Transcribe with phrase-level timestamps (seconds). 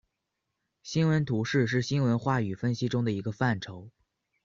[0.81, 3.91] 新闻图式是新闻话语分析中的一个范畴。